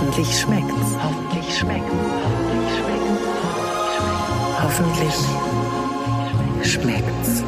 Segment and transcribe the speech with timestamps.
[0.00, 0.94] Hoffentlich schmeckt's.
[1.02, 1.92] Hoffentlich schmeckt's.
[4.62, 5.14] Hoffentlich
[6.62, 7.42] schmeckt's.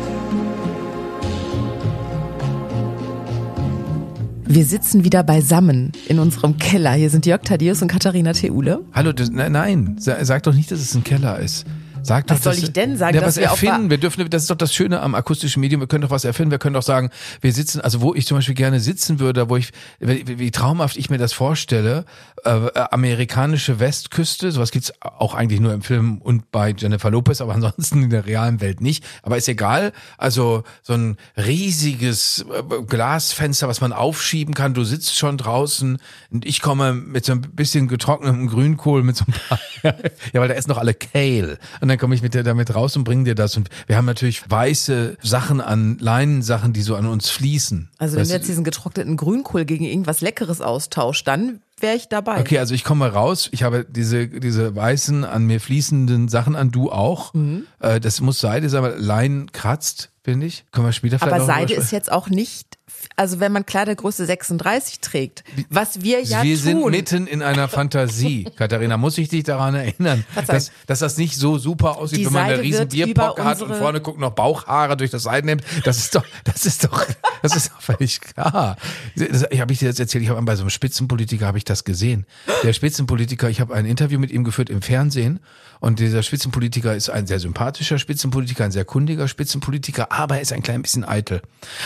[4.47, 6.91] Wir sitzen wieder beisammen in unserem Keller.
[6.95, 8.81] Hier sind Jörg Thaddeus und Katharina Theule.
[8.93, 11.65] Hallo, das, nein, nein, sa- sag doch nicht, dass es ein Keller ist.
[12.03, 13.91] Sag doch, Was soll ich denn sagen, Ja, was wir erfinden.
[13.91, 15.81] Wir dürfen, das ist doch das Schöne am akustischen Medium.
[15.81, 16.51] Wir können doch was erfinden.
[16.51, 17.11] Wir können doch sagen,
[17.41, 20.97] wir sitzen, also wo ich zum Beispiel gerne sitzen würde, wo ich, wie, wie traumhaft
[20.97, 22.05] ich mir das vorstelle,
[22.45, 27.55] äh, amerikanische Westküste, sowas gibt's auch eigentlich nur im Film und bei Jennifer Lopez, aber
[27.61, 29.05] ansonsten in der realen Welt nicht.
[29.23, 29.93] Aber ist egal.
[30.19, 34.75] Also so ein riesiges äh, Glasfenster, was man aufschieben kann.
[34.75, 35.99] Du sitzt schon draußen
[36.31, 39.59] und ich komme mit so ein bisschen getrocknetem Grünkohl, mit so ein paar,
[40.33, 41.59] ja, weil da ist noch alle Kale.
[41.81, 43.57] Und dann komme ich mit dir damit raus und bringe dir das.
[43.57, 47.91] Und wir haben natürlich weiße Sachen an Leinensachen, die so an uns fließen.
[47.99, 52.09] Also wenn Weißt du jetzt diesen getrockneten Grünkohl gegen irgendwas Leckeres austauscht, dann wäre ich
[52.09, 52.41] dabei.
[52.41, 56.71] Okay, also ich komme raus, ich habe diese, diese weißen, an mir fließenden Sachen an,
[56.71, 57.35] du auch.
[57.35, 57.65] Mhm.
[57.81, 60.65] Äh, das muss Seide sein, aber Leinen kratzt, finde ich.
[60.71, 62.79] Können wir später vielleicht Aber Seide ist jetzt auch nicht,
[63.17, 66.63] also wenn man Kleidergröße 36 trägt, was wir ja wir tun.
[66.63, 68.45] sind mitten in einer Fantasie.
[68.57, 72.33] Katharina, muss ich dich daran erinnern, dass, dass das nicht so super aussieht, Die wenn
[72.35, 75.65] man eine riesen Bierpocke hat und vorne guckt noch Bauchhaare durch das Seiden nimmt.
[75.85, 77.07] Das ist doch, das ist doch,
[77.43, 78.77] das ist doch völlig klar.
[79.17, 81.65] Das, ich habe ich dir jetzt erzählt, ich habe bei so einem Spitzenpolitiker habe ich
[81.65, 82.27] das gesehen.
[82.63, 85.41] Der Spitzenpolitiker, ich habe ein Interview mit ihm geführt im Fernsehen
[85.81, 90.53] und dieser Spitzenpolitiker ist ein sehr sympathischer Spitzenpolitiker, ein sehr kundiger Spitzenpolitiker, aber er ist
[90.53, 91.41] ein klein bisschen eitel.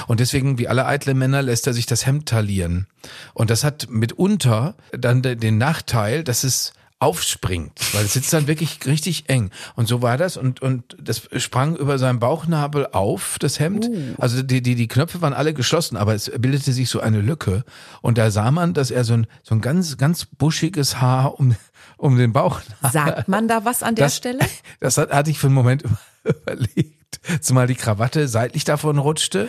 [0.08, 2.86] Und deswegen, wie alle eitle Männer, lässt er sich das Hemd talieren.
[3.34, 8.46] Und das hat mitunter dann de- den Nachteil, dass es aufspringt, weil es sitzt dann
[8.46, 9.50] wirklich richtig eng.
[9.76, 13.90] Und so war das und, und das sprang über seinen Bauchnabel auf, das Hemd.
[14.16, 17.64] Also die, die, die Knöpfe waren alle geschlossen, aber es bildete sich so eine Lücke.
[18.00, 21.54] Und da sah man, dass er so ein, so ein ganz, ganz buschiges Haar um,
[21.98, 24.38] um den Bauchnabel Sagt man da was an der das, Stelle?
[24.80, 25.84] Das hat, hatte ich für einen Moment
[26.24, 27.03] überlegt,
[27.40, 29.48] zumal die Krawatte seitlich davon rutschte.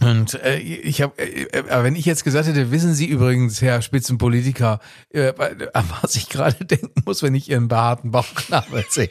[0.00, 3.80] Und äh, ich habe, äh, äh, wenn ich jetzt gesagt hätte, wissen Sie übrigens, Herr
[3.80, 5.32] Spitzenpolitiker, äh,
[5.72, 9.10] an was ich gerade denken muss, wenn ich Ihren behaarten Bauchnabel sehe.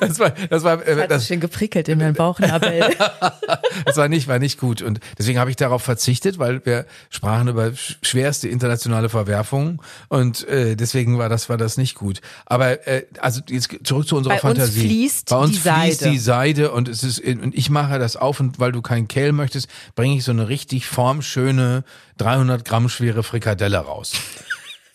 [0.00, 2.96] Das war, das war, äh, das, sich schön geprickelt in meinem Bauchnabel.
[3.84, 4.80] das war nicht, war nicht gut.
[4.82, 10.46] Und deswegen habe ich darauf verzichtet, weil wir sprachen über sch- schwerste internationale Verwerfungen und
[10.48, 12.20] äh, deswegen war das, war das nicht gut.
[12.46, 14.80] Aber äh, also jetzt zurück zu unserer Bei uns Fantasie.
[14.80, 16.10] fließt Bei uns die fließt Seide.
[16.12, 19.32] die Seide und es ist und ich mache das auf und weil du keinen Kehl
[19.32, 21.84] möchtest, bringe ich so eine richtig formschöne
[22.16, 24.12] 300 Gramm schwere Frikadelle raus.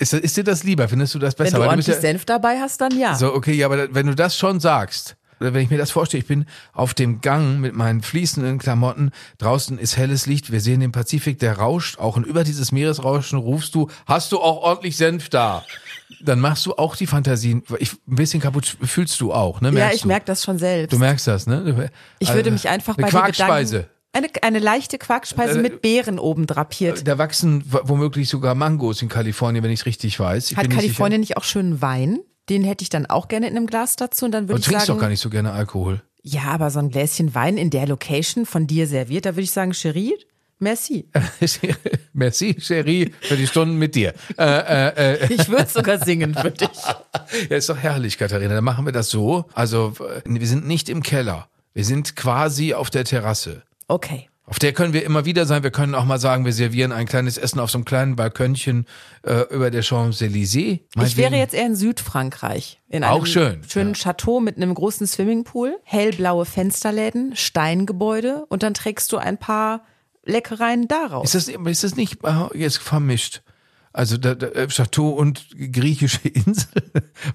[0.04, 0.88] Ist, ist dir das lieber?
[0.88, 1.54] Findest du das besser?
[1.54, 3.16] Wenn du ordentlich bist ja- Senf dabei hast, dann ja.
[3.16, 6.22] so, okay, ja, aber wenn du das schon sagst, oder wenn ich mir das vorstelle,
[6.22, 10.80] ich bin auf dem Gang mit meinen fließenden Klamotten, draußen ist helles Licht, wir sehen
[10.80, 14.96] den Pazifik, der rauscht auch und über dieses Meeresrauschen rufst du, hast du auch ordentlich
[14.96, 15.64] Senf da?
[16.22, 19.70] Dann machst du auch die Fantasien, ich, ein bisschen kaputt fühlst du auch, ne?
[19.70, 20.08] ja, Merkst ich du?
[20.08, 20.94] merke das schon selbst.
[20.94, 21.64] Du merkst das, ne?
[21.64, 23.76] Du- Ich Also, würde mich einfach bei Quarkspeise.
[23.78, 27.08] Gedanken, eine, eine leichte Quarkspeise Äh, mit Beeren oben drapiert.
[27.08, 30.52] Da wachsen womöglich sogar Mangos in Kalifornien, wenn ich es richtig weiß.
[30.52, 32.20] Ich Hat bin nicht Kalifornien nicht auch schönen Wein?
[32.50, 34.66] Den hätte ich dann auch gerne in einem Glas dazu und dann würde Du ich
[34.66, 36.02] trinkst sagen, doch gar nicht so gerne Alkohol.
[36.22, 39.52] ja, aber so ein Gläschen Wein in der Location von dir serviert, da würde ich
[39.52, 40.14] sagen, Cherie,
[40.60, 41.10] merci.
[42.14, 44.14] Merci, Cherie, für die Stunden mit dir.
[44.38, 46.70] Äh, äh, äh, Ich würde sogar singen für dich.
[47.50, 48.54] Ja, ist doch herrlich, Katharina.
[48.54, 49.46] Dann machen wir das so.
[49.54, 49.94] Also,
[50.26, 51.48] wir sind nicht im Keller.
[51.74, 53.64] Wir sind quasi auf der Terrasse.
[53.94, 54.28] Okay.
[54.46, 55.62] Auf der können wir immer wieder sein.
[55.62, 58.88] Wir können auch mal sagen, wir servieren ein kleines Essen auf so einem kleinen Balkönchen
[59.22, 60.80] äh, über der Champs-Élysées.
[61.06, 62.82] Ich wäre jetzt eher in Südfrankreich.
[62.90, 68.74] In einem Auch schön, schönen Chateau mit einem großen Swimmingpool, hellblaue Fensterläden, Steingebäude und dann
[68.74, 69.84] trägst du ein paar
[70.26, 71.36] Leckereien daraus.
[71.36, 73.44] Ist das, ist das nicht äh, jetzt vermischt?
[73.94, 76.68] Also da, da, äh, Chateau und griechische Insel,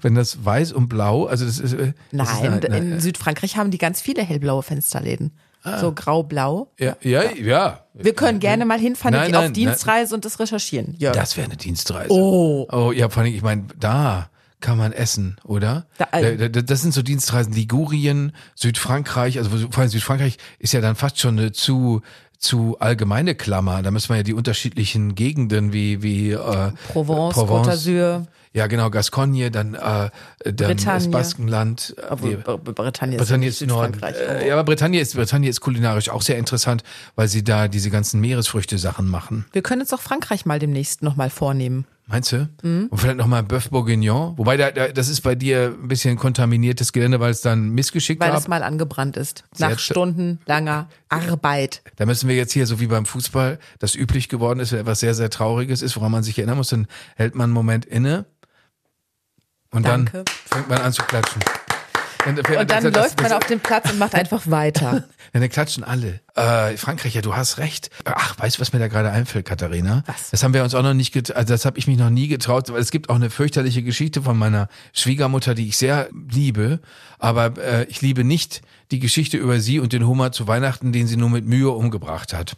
[0.01, 3.55] wenn das weiß und blau, also das ist äh, das ist Nein, eine- in Südfrankreich
[3.55, 5.31] haben die ganz viele hellblaue Fensterläden.
[5.63, 5.79] Ah.
[5.79, 6.71] So grau-blau.
[6.79, 7.83] ja, ja, ja.
[7.93, 10.95] Wir können gerne mal hinfahren Nein, nein, auf Dienstreise und das recherchieren.
[10.97, 11.15] Jörg.
[11.15, 12.11] Das wäre eine Dienstreise.
[12.11, 12.65] Oh.
[12.71, 14.29] Oh, ja, vor allem, ich meine, da
[14.61, 15.85] kann man essen, oder?
[16.11, 20.95] Äh, da- das sind so Dienstreisen Ligurien, Südfrankreich, also vor allem Südfrankreich ist ja dann
[20.95, 22.01] fast schon eine zu
[22.39, 23.81] zu allgemeine Klammer.
[23.83, 28.89] Da müssen wir ja die unterschiedlichen Gegenden wie wie äh, Provence, Côte d'Azur, Ja, genau,
[28.89, 30.09] Gascogne, dann äh,
[30.51, 31.11] dann das.
[31.11, 31.95] Baskenland.
[32.09, 33.93] obwohl Br- Bretagne ist, Bretagne ist Norden.
[33.93, 34.41] Südfrankreich.
[34.43, 36.83] Äh, ja, aber Bretagne ist, Bretagne ist kulinarisch auch sehr interessant,
[37.15, 39.45] weil sie da diese ganzen Meeresfrüchte-Sachen machen.
[39.51, 41.85] Wir können uns auch Frankreich mal demnächst nochmal vornehmen.
[42.11, 42.49] Meinst du?
[42.63, 42.87] Mhm.
[42.89, 44.35] Und vielleicht nochmal Bœuf Bourguignon.
[44.35, 48.19] Wobei, da, da, das ist bei dir ein bisschen kontaminiertes Gelände, weil es dann missgeschickt
[48.19, 48.37] Weil war.
[48.39, 49.43] es mal angebrannt ist.
[49.59, 51.83] Nach stundenlanger Arbeit.
[51.97, 55.01] Da müssen wir jetzt hier, so wie beim Fußball, das üblich geworden ist, wenn etwas
[55.01, 58.25] sehr, sehr Trauriges ist, woran man sich erinnern muss, dann hält man einen Moment inne
[59.69, 60.23] und Danke.
[60.23, 61.43] dann fängt man an zu klatschen.
[62.25, 65.07] Und dann läuft man auf den Platz und macht einfach weiter.
[65.33, 66.21] Ja, dann klatschen alle.
[66.35, 67.89] Äh, Frankreich, ja, du hast recht.
[68.05, 70.03] Ach, weißt du, was mir da gerade einfällt, Katharina?
[70.05, 70.29] Was?
[70.31, 72.27] Das haben wir uns auch noch nicht getraut, also das habe ich mich noch nie
[72.27, 76.79] getraut, weil es gibt auch eine fürchterliche Geschichte von meiner Schwiegermutter, die ich sehr liebe,
[77.17, 78.61] aber äh, ich liebe nicht
[78.91, 82.33] die Geschichte über sie und den Hummer zu Weihnachten, den sie nur mit Mühe umgebracht
[82.33, 82.55] hat.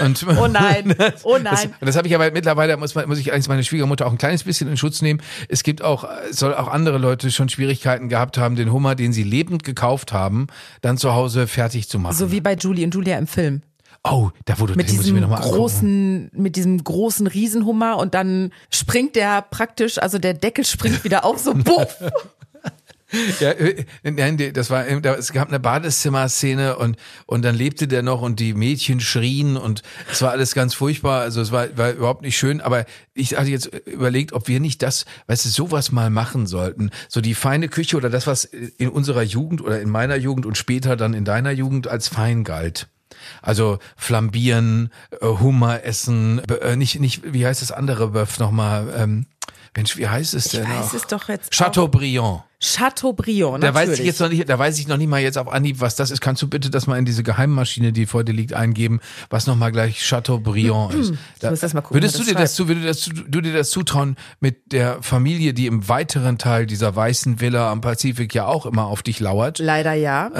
[0.00, 0.94] Und, Oh nein,
[1.24, 1.74] oh Das, nein.
[1.80, 4.44] das habe ich aber mittlerweile, muss, man- muss ich eigentlich meine Schwiegermutter auch ein kleines
[4.44, 5.20] bisschen in Schutz nehmen.
[5.50, 9.12] Es gibt auch, es soll auch andere Leute schon Schwierigkeiten gehabt haben, den Hummer, den
[9.12, 10.46] sie lebend gekauft haben,
[10.80, 12.16] dann zu Hause fertig zu machen.
[12.16, 13.62] So wie bei Julie und Julia im Film.
[14.04, 15.42] oh, da wurde, Mit diesem angucken.
[15.42, 21.24] großen, mit diesem großen Riesenhummer und dann springt der praktisch, also der Deckel springt wieder
[21.24, 21.96] auf, so buff.
[23.38, 26.96] Ja, äh, nein, das war, da- es gab eine Badezimmerszene und,
[27.26, 31.20] und dann lebte der noch und die Mädchen schrien und es war alles ganz furchtbar.
[31.20, 34.82] Also es war, war überhaupt nicht schön, aber ich hatte jetzt überlegt, ob wir nicht
[34.82, 36.90] das, weißt du, sowas mal machen sollten.
[37.08, 40.56] So die feine Küche oder das, was in unserer Jugend oder in meiner Jugend und
[40.58, 42.88] später dann in deiner Jugend als fein galt.
[43.42, 44.90] Also flambieren,
[45.20, 48.92] äh, Hummer essen, äh, nicht, nicht, wie heißt das andere Böff nochmal?
[48.96, 49.26] Ähm,
[49.76, 50.94] Mensch, wie heißt es Ich denn weiß noch?
[50.94, 51.52] es doch jetzt.
[51.52, 51.56] auch.
[51.66, 52.42] Chateaubriand.
[52.60, 53.90] Chateaubriand, Da natürlich.
[53.90, 55.96] weiß ich jetzt noch nicht, da weiß ich noch nicht mal jetzt auf Anhieb, was
[55.96, 56.20] das ist.
[56.20, 59.70] Kannst du bitte das mal in diese Geheimmaschine, die vor dir liegt, eingeben, was nochmal
[59.72, 61.12] gleich Chateaubriand ist?
[61.40, 63.40] Da, muss erst mal gucken, würdest du dir das das, zu, würdest das, zu- du
[63.42, 68.34] dir das zutrauen, mit der Familie, die im weiteren Teil dieser weißen Villa am Pazifik
[68.34, 70.30] ja auch immer auf dich lauert, Leider ja.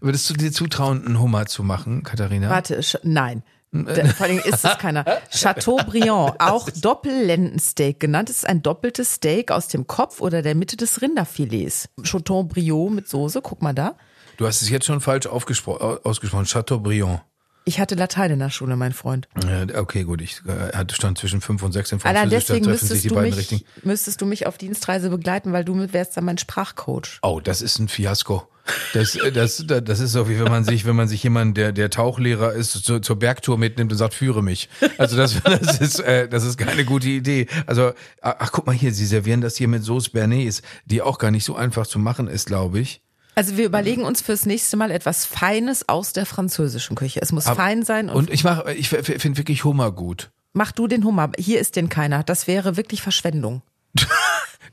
[0.00, 2.50] würdest du dir zutrauen, einen Hummer zu machen, Katharina?
[2.50, 3.42] Warte, nein.
[3.72, 5.04] Vor allem ist es keiner.
[5.30, 8.30] Chateaubriand, auch Doppellendensteak genannt.
[8.30, 11.88] Es ist ein doppeltes Steak aus dem Kopf oder der Mitte des Rinderfilets.
[12.02, 13.96] Chateaubriand mit Soße, guck mal da.
[14.36, 17.22] Du hast es jetzt schon falsch ausgesprochen, Chateaubriand.
[17.68, 19.28] Ich hatte Latein in der Schule, mein Freund.
[19.74, 22.70] Okay, gut, ich äh, hatte stand zwischen fünf und sechs in Allein Französisch, da deswegen
[22.70, 27.18] müsstest du, mich, müsstest du mich auf Dienstreise begleiten, weil du wärst dann mein Sprachcoach.
[27.22, 28.46] Oh, das ist ein Fiasko.
[28.94, 31.72] Das, äh, das, das ist so, wie wenn man sich, wenn man sich jemanden, der,
[31.72, 34.68] der Tauchlehrer ist, zur, zur Bergtour mitnimmt und sagt, führe mich.
[34.98, 37.46] Also das, das ist, äh, das ist keine gute Idee.
[37.66, 41.18] Also, ach, ach, guck mal hier, sie servieren das hier mit Sauce Bernays, die auch
[41.18, 43.00] gar nicht so einfach zu machen ist, glaube ich.
[43.34, 47.20] Also wir überlegen uns fürs nächste Mal etwas Feines aus der französischen Küche.
[47.20, 50.30] Es muss fein sein und, Und ich mach, ich finde wirklich Hummer gut.
[50.54, 51.30] mach du den Hummer.
[51.38, 52.22] Hier ist denn keiner.
[52.22, 53.60] Das wäre wirklich Verschwendung.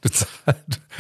[0.01, 0.25] Du, ze-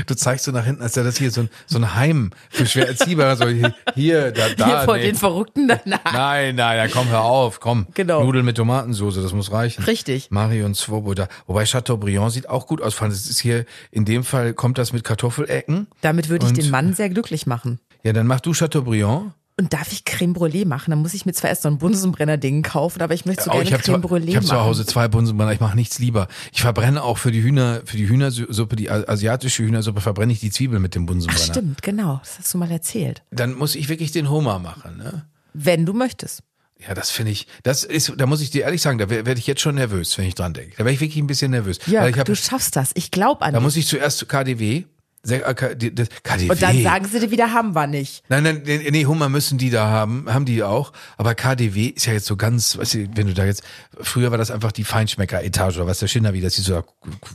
[0.07, 2.65] du zeigst so nach hinten, als wäre das hier so ein, so ein Heim für
[2.65, 3.35] schwer Erziehbare.
[3.35, 4.65] So hier, hier da, da.
[4.65, 5.03] Hier vor nee.
[5.03, 6.13] den Verrückten danach.
[6.13, 7.87] Nein, nein, ja, komm, hör auf, komm.
[7.93, 8.23] Genau.
[8.23, 9.83] Nudeln mit Tomatensauce, das muss reichen.
[9.83, 10.31] Richtig.
[10.31, 11.27] Marion Swoboda.
[11.47, 12.95] Wobei Chateaubriand sieht auch gut aus.
[12.97, 15.87] Das ist hier, in dem Fall kommt das mit Kartoffelecken.
[16.01, 17.79] Damit würde ich Und- den Mann sehr glücklich machen.
[18.03, 19.31] Ja, dann mach du Chateaubriand.
[19.55, 20.89] Und darf ich Creme Brûlée machen?
[20.91, 23.53] Dann muss ich mir zwar erst so ein Bunsenbrenner-Ding kaufen, aber ich möchte so Oh,
[23.53, 24.55] gerne ich habe Creme Brûlée ich hab zu.
[24.59, 25.53] Hause zwei Bunsenbrenner.
[25.53, 26.27] Ich mache nichts lieber.
[26.51, 30.49] Ich verbrenne auch für die Hühner, für die Hühnersuppe, die asiatische Hühnersuppe, verbrenne ich die
[30.49, 31.43] Zwiebel mit dem Ach, Bunsenbrenner.
[31.53, 32.19] stimmt, genau.
[32.23, 33.21] Das hast du mal erzählt.
[33.31, 35.25] Dann muss ich wirklich den Hummer machen, ne?
[35.53, 36.41] Wenn du möchtest.
[36.85, 39.47] Ja, das finde ich, das ist, da muss ich dir ehrlich sagen, da werde ich
[39.47, 40.71] jetzt schon nervös, wenn ich dran denke.
[40.71, 41.77] Da werde ich wirklich ein bisschen nervös.
[41.85, 42.91] Ja, hab, du schaffst das.
[42.95, 43.63] Ich glaube an da dich.
[43.63, 44.83] muss ich zuerst zu KDW.
[45.27, 46.49] Äh, KDW.
[46.49, 48.23] Und dann sagen sie dir wieder, haben wir nicht.
[48.27, 50.91] Nein, nein, nee, nee, Hummer müssen die da haben, haben die auch.
[51.17, 53.63] Aber KDW ist ja jetzt so ganz, weißt du, wenn du da jetzt,
[54.01, 56.83] früher war das einfach die Feinschmecker-Etage oder was der Schinner wie, das hieß so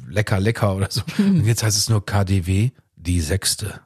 [0.09, 1.01] lecker, lecker oder so.
[1.19, 3.81] Und jetzt heißt es nur KDW, die sechste.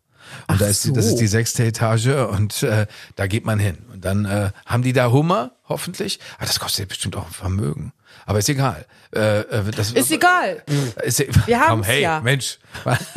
[0.48, 1.12] Und da ist, die- das so.
[1.14, 3.78] ist die sechste Etage und äh, da geht man hin.
[3.92, 6.20] Und dann äh, haben die da Hummer, hoffentlich.
[6.38, 7.92] Aber das kostet ja bestimmt auch ein Vermögen.
[8.26, 8.86] Aber ist egal.
[9.14, 10.62] Äh, äh, das, Ist egal.
[11.02, 12.20] Ist, Wir Komm, haben's hey, ja.
[12.20, 12.58] Mensch.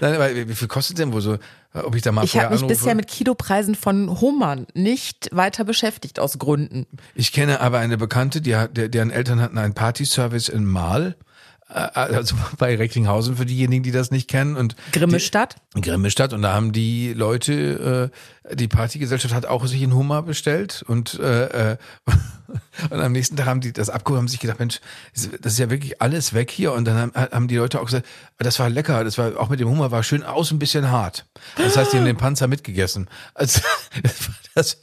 [0.00, 1.38] Nein, aber wie viel kostet denn wohl so,
[1.74, 2.74] ob ich da mal Ich habe mich anrufe?
[2.74, 6.86] bisher mit Kilopreisen von Hummern nicht weiter beschäftigt aus Gründen.
[7.14, 11.29] Ich kenne aber eine Bekannte, die der, deren Eltern hatten einen Partyservice in Mahl, äh,
[11.70, 15.56] also bei Recklinghausen für diejenigen, die das nicht kennen und Grimmestadt?
[15.76, 18.10] die, Grimmestadt und da haben die Leute,
[18.50, 21.76] äh, die Partygesellschaft hat auch sich einen Hummer bestellt und äh, äh,
[22.90, 24.80] und am nächsten Tag haben die das abgeholt, haben sich gedacht, Mensch,
[25.14, 28.06] das ist ja wirklich alles weg hier und dann haben, haben die Leute auch gesagt,
[28.38, 31.26] das war lecker, das war auch mit dem Hummer war schön aus ein bisschen hart.
[31.56, 33.08] Das heißt, die haben den Panzer mitgegessen.
[33.34, 33.60] Also
[34.02, 34.80] das, das,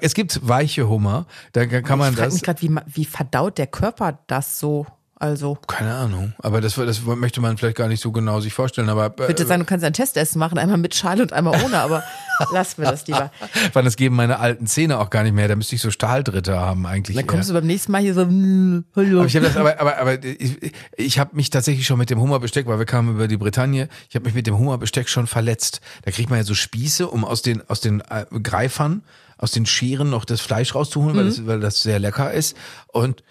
[0.00, 3.58] es gibt weiche Hummer, da kann man ich frage das mich gerade, wie, wie verdaut
[3.58, 4.86] der Körper das so?
[5.20, 5.58] Also.
[5.66, 6.32] Keine Ahnung.
[6.38, 8.88] Aber das, das möchte man vielleicht gar nicht so genau sich vorstellen.
[8.88, 11.76] Aber Ich würde sagen, du kannst ein Testessen machen, einmal mit Schale und einmal ohne,
[11.78, 12.02] aber
[12.52, 13.30] lassen wir das lieber.
[13.74, 15.46] Weil das geben meine alten Zähne auch gar nicht mehr.
[15.46, 17.18] Da müsste ich so Stahldritte haben eigentlich.
[17.18, 17.54] Dann kommst eher.
[17.54, 19.18] du beim nächsten Mal hier so, mm, hallo.
[19.18, 22.18] Aber ich habe das, aber, aber, aber ich, ich habe mich tatsächlich schon mit dem
[22.18, 25.82] Hummerbesteck, weil wir kamen über die Bretagne, ich habe mich mit dem Hummerbesteck schon verletzt.
[26.02, 29.02] Da kriegt man ja so Spieße, um aus den aus den äh, Greifern,
[29.36, 32.56] aus den Scheren noch das Fleisch rauszuholen, weil, das, weil das sehr lecker ist.
[32.88, 33.22] Und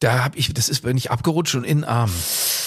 [0.00, 2.10] da habe ich, das ist bin ich abgerutscht und in den Arm.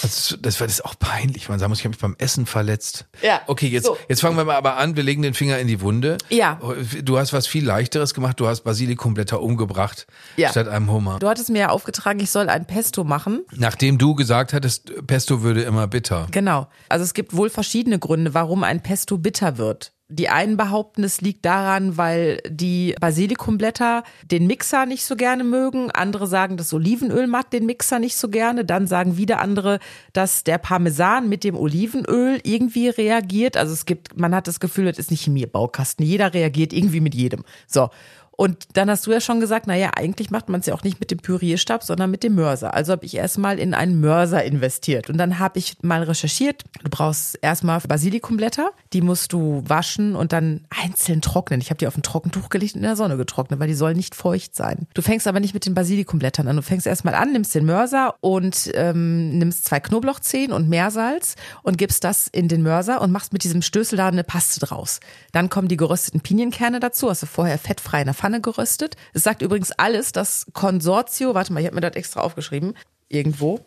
[0.03, 1.49] Also das war das ist auch peinlich.
[1.49, 3.05] Man sagen muss, ich habe mich beim Essen verletzt.
[3.21, 3.97] Ja, Okay, jetzt so.
[4.07, 4.95] jetzt fangen wir mal aber an.
[4.95, 6.17] Wir legen den Finger in die Wunde.
[6.29, 6.59] Ja.
[7.03, 8.39] Du hast was viel leichteres gemacht.
[8.39, 10.49] Du hast Basilikumblätter umgebracht Ja.
[10.49, 11.19] statt einem Hummer.
[11.19, 13.43] Du hattest mir ja aufgetragen, ich soll ein Pesto machen.
[13.55, 16.27] Nachdem du gesagt hattest, Pesto würde immer bitter.
[16.31, 16.67] Genau.
[16.89, 19.93] Also es gibt wohl verschiedene Gründe, warum ein Pesto bitter wird.
[20.09, 25.91] Die einen behaupten, es liegt daran, weil die Basilikumblätter den Mixer nicht so gerne mögen.
[25.91, 28.63] Andere sagen, das Olivenöl mag den Mixer nicht so gerne.
[28.63, 29.79] Dann sagen wieder andere,
[30.13, 33.57] dass der Parmesan mit dem Olivenöl irgendwie reagiert.
[33.57, 36.05] Also es gibt, man hat das Gefühl, das ist nicht Chemiebaukasten.
[36.05, 37.43] Jeder reagiert irgendwie mit jedem.
[37.67, 37.89] So.
[38.37, 40.99] Und dann hast du ja schon gesagt, naja, eigentlich macht man es ja auch nicht
[40.99, 42.71] mit dem Pürierstab, sondern mit dem Mörser.
[42.75, 45.09] Also habe ich erstmal in einen Mörser investiert.
[45.09, 46.63] Und dann habe ich mal recherchiert.
[46.83, 51.61] Du brauchst erstmal Basilikumblätter, die musst du waschen und dann einzeln trocknen.
[51.61, 53.97] Ich habe die auf ein Trockentuch gelegt und in der Sonne getrocknet, weil die sollen
[53.97, 54.85] nicht feucht sein.
[54.93, 56.57] Du fängst aber nicht mit den Basilikumblättern an.
[56.57, 61.79] Du fängst erstmal an, nimmst den Mörser und ähm, nimmst zwei Knoblauchzehen und Meersalz und
[61.79, 64.99] gibst das in den Mörser und machst mit diesem Stößel da eine Paste draus.
[65.31, 68.95] Dann kommen die gerösteten Pinienkerne dazu, hast du vorher fettfrei in der Pfanne geröstet.
[69.13, 72.73] Es sagt übrigens alles, das Consortio, warte mal, ich habe mir das extra aufgeschrieben,
[73.09, 73.59] irgendwo.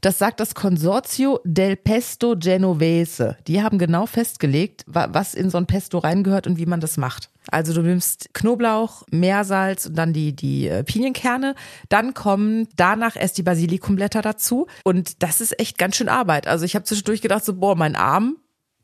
[0.00, 3.36] Das sagt das Consortio del Pesto Genovese.
[3.48, 6.98] Die haben genau festgelegt, wa- was in so ein Pesto reingehört und wie man das
[6.98, 7.30] macht.
[7.50, 11.56] Also du nimmst Knoblauch, Meersalz und dann die, die äh, Pinienkerne.
[11.88, 14.68] Dann kommen danach erst die Basilikumblätter dazu.
[14.84, 16.46] Und das ist echt ganz schön Arbeit.
[16.46, 18.36] Also ich habe zwischendurch gedacht, so, boah, mein Arm,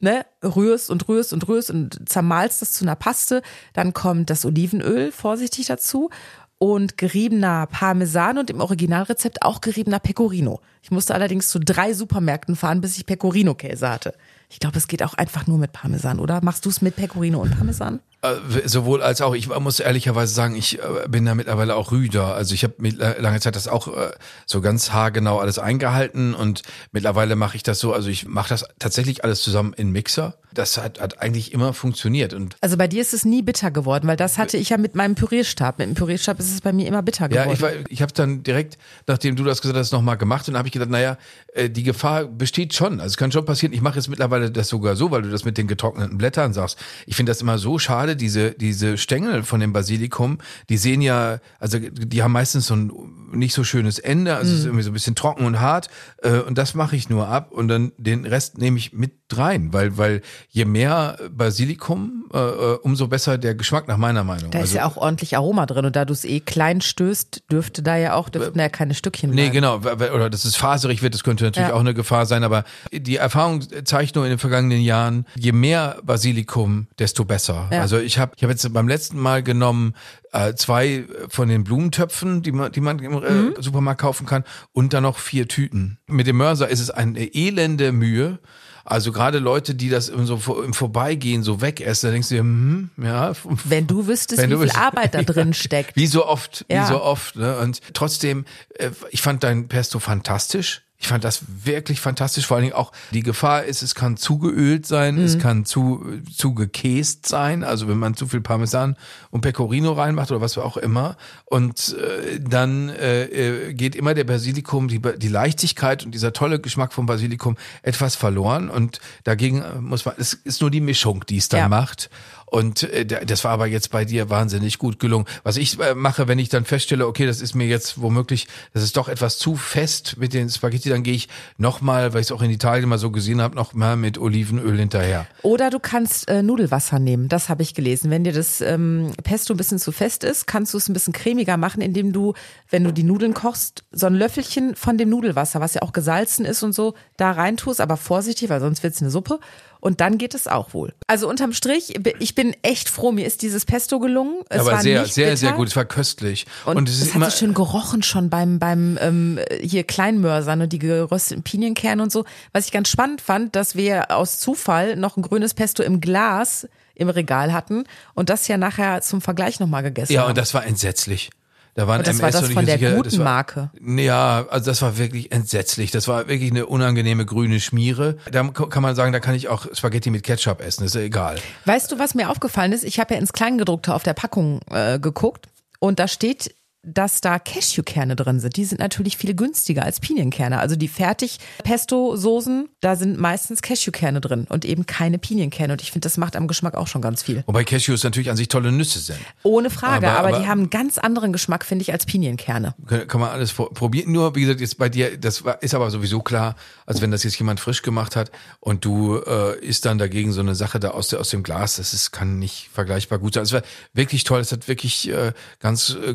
[0.05, 3.43] ne, rührst und rührst und rührst und zermalst das zu einer Paste.
[3.73, 6.11] Dann kommt das Olivenöl vorsichtig dazu
[6.59, 10.61] und geriebener Parmesan und im Originalrezept auch geriebener Pecorino.
[10.83, 14.15] Ich musste allerdings zu drei Supermärkten fahren, bis ich Pecorino-Käse hatte.
[14.55, 16.41] Ich glaube, es geht auch einfach nur mit Parmesan, oder?
[16.41, 17.99] Machst du es mit Pecorino und Parmesan?
[18.23, 19.35] Äh, Sowohl als auch.
[19.35, 22.37] Ich muss ehrlicherweise sagen, ich äh, bin da mittlerweile auch rüder.
[22.37, 24.13] Also ich habe äh, lange Zeit das auch äh,
[24.47, 27.93] so ganz haargenau alles eingehalten und mittlerweile mache ich das so.
[27.93, 30.37] Also ich mache das tatsächlich alles zusammen in Mixer.
[30.55, 34.07] Das hat, hat eigentlich immer funktioniert und Also bei dir ist es nie bitter geworden,
[34.07, 35.81] weil das hatte ich ja mit meinem Pürierstab.
[35.81, 37.49] Mit dem Pürierstab ist es bei mir immer bitter geworden.
[37.49, 40.57] Ja, ich, war- ich habe dann direkt, nachdem du das gesagt hast, nochmal gemacht und
[40.57, 41.19] habe ich gedacht, naja,
[41.55, 43.01] äh, die Gefahr besteht schon.
[43.01, 43.73] Also es kann schon passieren.
[43.73, 46.79] Ich mache jetzt mittlerweile das sogar so, weil du das mit den getrockneten Blättern sagst.
[47.07, 51.39] Ich finde das immer so schade, diese, diese Stängel von dem Basilikum, die sehen ja,
[51.59, 52.93] also die haben meistens so ein
[53.33, 55.89] nicht so schönes Ende, also es ist irgendwie so ein bisschen trocken und hart.
[56.23, 59.73] Äh, und das mache ich nur ab und dann den Rest nehme ich mit rein,
[59.73, 64.51] weil, weil je mehr Basilikum, äh, äh, umso besser der Geschmack nach meiner Meinung.
[64.51, 67.45] Da ist also, ja auch ordentlich Aroma drin und da du es eh klein stößt,
[67.51, 69.81] dürfte da ja auch, dürften da ja keine Stückchen Nee, bleiben.
[69.83, 70.15] genau.
[70.15, 71.75] Oder dass es faserig wird, das könnte natürlich Ja.
[71.75, 72.43] auch eine Gefahr sein.
[72.43, 77.69] Aber die Erfahrung zeigt nur in den vergangenen Jahren, je mehr Basilikum, desto besser.
[77.73, 77.81] Ja.
[77.83, 79.95] Also ich habe ich hab jetzt beim letzten Mal genommen
[80.33, 83.55] äh, zwei von den Blumentöpfen, die man, die man im äh, Mhm.
[83.61, 85.99] Supermarkt kaufen kann, und dann noch vier Tüten.
[86.09, 88.41] Mit dem Mörser ist es eine elende Mühe.
[88.87, 92.41] Also gerade Leute, die das im, so im Vorbeigehen so wegessen, da denkst du dir,
[92.43, 93.33] hm, ja,
[93.65, 95.97] Wenn du wüsstest, wenn wie du viel wüsst- Arbeit da drin steckt.
[95.97, 96.85] Wie so oft, Ja.
[96.85, 97.37] wie so oft.
[97.37, 97.57] Ne?
[97.59, 98.45] Und trotzdem,
[98.79, 100.83] äh, ich fand dein Pesto fantastisch.
[100.97, 102.47] Ich fand das wirklich fantastisch.
[102.47, 105.23] Vor allen Dingen auch die Gefahr ist, es kann zu geölt sein, Mhm.
[105.25, 106.03] es kann zu,
[106.35, 107.63] zu gekäst sein.
[107.65, 108.97] Also wenn man zu viel Parmesan
[109.31, 111.17] und Pecorino reinmacht oder was auch immer.
[111.45, 116.59] Und äh, dann äh, äh, geht immer der Basilikum, die, die Leichtigkeit und dieser tolle
[116.61, 118.71] Geschmack vom Basilikum etwas verloren.
[118.71, 121.69] Und dagegen äh, muss man, es ist nur die Mischung, die es dann Ja.
[121.69, 122.09] macht.
[122.55, 125.27] Und äh, da- das war aber jetzt bei dir wahnsinnig gut gelungen.
[125.43, 128.85] Was ich äh, mache, wenn ich dann feststelle, okay, das ist mir jetzt womöglich, das
[128.85, 132.33] ist doch etwas zu fest mit den Spaghetti, dann gehe ich nochmal, weil ich es
[132.33, 135.27] auch in Italien mal so gesehen habe, nochmal mit Olivenöl hinterher.
[135.43, 138.11] Oder du kannst äh, Nudelwasser nehmen, das habe ich gelesen.
[138.13, 141.13] Wenn dir das ähm, Pesto ein bisschen zu fest ist, kannst du es ein bisschen
[141.13, 142.35] cremiger machen, indem du,
[142.71, 146.45] wenn du die Nudeln kochst, so ein Löffelchen von dem Nudelwasser, was ja auch gesalzen
[146.45, 149.41] ist und so, da reintust, aber vorsichtig, weil sonst wird's eine Suppe.
[149.85, 150.95] Und dann geht es auch wohl.
[151.09, 154.37] Also unterm Strich, ich bin echt froh, mir ist dieses Pesto gelungen.
[154.49, 155.37] Es aber war sehr, sehr, bitter.
[155.37, 155.69] sehr gut.
[155.69, 156.47] Es war köstlich.
[156.65, 160.63] Und, Und, es es hat immer, so schön gerochen schon beim, beim ähm, hier Kleinmörsern
[160.63, 162.25] und die gerösteten Pinienkerne und so.
[162.55, 166.67] Was ich ganz spannend fand, dass wir aus Zufall noch ein grünes Pesto im Glas
[166.95, 170.31] im Regal hatten und das ja nachher zum Vergleich nochmal gegessen ja, haben.
[170.31, 171.29] und das war entsetzlich.
[171.75, 173.71] Da waren Und das MS war das von der sicher, guten war, Marke.
[173.85, 175.91] Ja, also das war wirklich entsetzlich.
[175.91, 178.17] Das war wirklich eine unangenehme grüne Schmiere.
[178.31, 181.37] Da kann man sagen, da kann ich auch Spaghetti mit Ketchup essen, ist ja egal.
[181.65, 182.85] Weißt du, was mir aufgefallen ist?
[182.85, 185.49] Ich habe ja ins Kleingedruckte auf der Packung äh, geguckt
[185.81, 186.55] und da steht,
[186.87, 188.57] dass da Cashewkerne drin sind.
[188.57, 190.59] Die sind natürlich viel günstiger als Pinienkerne.
[190.59, 195.73] Also die Fertig-Pesto-Soßen, da sind meistens Cashewkerne drin und eben keine Pinienkerne.
[195.75, 197.43] Und ich finde, das macht am Geschmack auch schon ganz viel.
[197.47, 199.19] Wobei Cashews natürlich an sich tolle Nüsse sind.
[199.43, 202.75] Ohne Frage, Aber- aber, aber- die haben einen ganz anderen Geschmack, finde ich, als Pinienkerne.
[202.87, 204.13] Kann, kann man alles probieren.
[204.13, 207.39] Nur, wie gesagt, jetzt bei dir, das ist aber sowieso klar, also wenn das jetzt
[207.39, 211.09] jemand frisch gemacht hat und du äh, isst dann dagegen so eine Sache da aus,
[211.09, 213.43] der, aus dem Glas, das ist, kann nicht vergleichbar gut sein.
[213.45, 213.63] Es war
[213.93, 216.15] wirklich toll, es hat wirklich äh, ganz äh,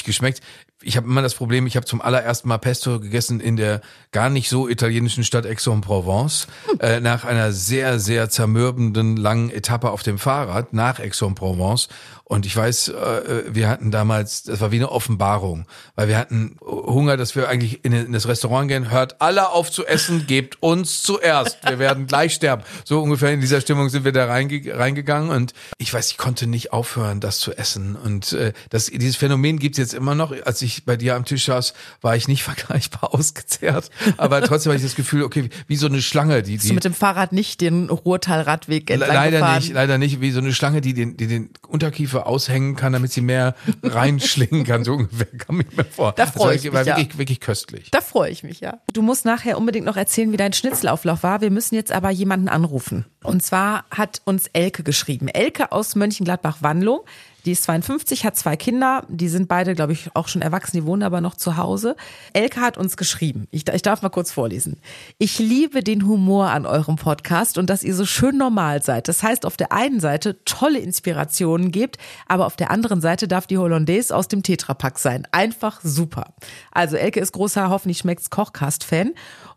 [0.00, 0.40] großartig geschmeckt.
[0.82, 4.30] Ich habe immer das Problem, ich habe zum allerersten Mal Pesto gegessen in der gar
[4.30, 6.46] nicht so italienischen Stadt Aix-en-Provence,
[6.78, 11.88] äh, nach einer sehr, sehr zermürbenden langen Etappe auf dem Fahrrad nach Aix-en-Provence.
[12.30, 16.54] Und ich weiß, äh, wir hatten damals, das war wie eine Offenbarung, weil wir hatten
[16.60, 21.02] Hunger, dass wir eigentlich in das Restaurant gehen, hört alle auf zu essen, gebt uns
[21.02, 22.62] zuerst, wir werden gleich sterben.
[22.84, 26.46] So ungefähr in dieser Stimmung sind wir da reinge reingegangen und ich weiß, ich konnte
[26.46, 27.96] nicht aufhören, das zu essen.
[27.96, 30.32] Und äh, das, dieses Phänomen gibt's jetzt immer noch.
[30.44, 34.84] Als ich bei dir am Tisch saß, war ich nicht vergleichbar ausgezehrt, aber trotzdem hatte
[34.84, 37.32] ich das Gefühl, okay, wie so eine Schlange, die, Bist du die mit dem Fahrrad
[37.32, 39.56] nicht den Ruhrtal-Radweg entlang Leider gefahren?
[39.56, 43.12] nicht, leider nicht, wie so eine Schlange, die den, die den Unterkiefer aushängen kann, damit
[43.12, 46.12] sie mehr reinschlingen kann, so ungefähr, kam ich mir vor.
[46.12, 46.96] Da freu Das ich war, war mich, ja.
[46.96, 47.90] wirklich, wirklich köstlich.
[47.90, 48.78] Da freue ich mich, ja.
[48.92, 51.40] Du musst nachher unbedingt noch erzählen, wie dein Schnitzelauflauf war.
[51.40, 53.04] Wir müssen jetzt aber jemanden anrufen.
[53.22, 55.28] Und zwar hat uns Elke geschrieben.
[55.28, 57.04] Elke aus Mönchengladbach-Wanlo.
[57.44, 59.04] Die ist 52, hat zwei Kinder.
[59.08, 60.76] Die sind beide, glaube ich, auch schon erwachsen.
[60.76, 61.96] Die wohnen aber noch zu Hause.
[62.32, 63.46] Elke hat uns geschrieben.
[63.50, 64.80] Ich, ich darf mal kurz vorlesen.
[65.18, 69.08] Ich liebe den Humor an eurem Podcast und dass ihr so schön normal seid.
[69.08, 71.96] Das heißt, auf der einen Seite tolle Inspirationen gebt,
[72.28, 75.26] aber auf der anderen Seite darf die Hollandaise aus dem Tetrapack sein.
[75.32, 76.34] Einfach super.
[76.72, 79.12] Also Elke ist großer, hoffentlich schmeckt's Kochcast-Fan.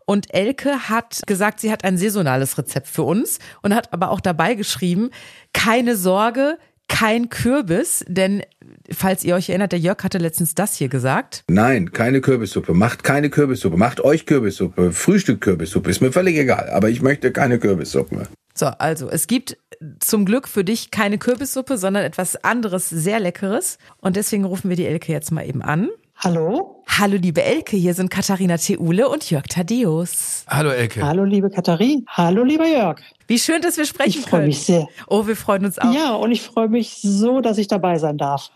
[0.06, 4.20] Und Elke hat gesagt, sie hat ein saisonales Rezept für uns und hat aber auch
[4.20, 5.10] dabei geschrieben,
[5.52, 6.58] keine Sorge,
[6.94, 8.42] kein Kürbis, denn
[8.88, 11.42] falls ihr euch erinnert, der Jörg hatte letztens das hier gesagt.
[11.48, 12.72] Nein, keine Kürbissuppe.
[12.72, 13.76] Macht keine Kürbissuppe.
[13.76, 14.92] Macht euch Kürbissuppe.
[14.92, 15.90] Frühstück Kürbissuppe.
[15.90, 16.70] Ist mir völlig egal.
[16.70, 18.28] Aber ich möchte keine Kürbissuppe.
[18.54, 19.56] So, also es gibt
[19.98, 23.78] zum Glück für dich keine Kürbissuppe, sondern etwas anderes, sehr leckeres.
[23.98, 25.90] Und deswegen rufen wir die Elke jetzt mal eben an.
[26.24, 26.82] Hallo?
[26.88, 30.46] Hallo liebe Elke, hier sind Katharina Theule und Jörg Thaddeus.
[30.48, 31.02] Hallo Elke.
[31.02, 32.06] Hallo, liebe Katharin.
[32.08, 32.98] Hallo, lieber Jörg.
[33.26, 34.46] Wie schön, dass wir sprechen Ich freue können.
[34.46, 34.88] mich sehr.
[35.06, 35.92] Oh, wir freuen uns auch.
[35.92, 38.50] Ja, und ich freue mich so, dass ich dabei sein darf.